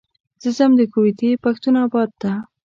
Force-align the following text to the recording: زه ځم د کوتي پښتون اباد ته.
زه 0.41 0.49
ځم 0.57 0.71
د 0.77 0.81
کوتي 0.93 1.29
پښتون 1.43 1.75
اباد 1.85 2.09
ته. 2.21 2.31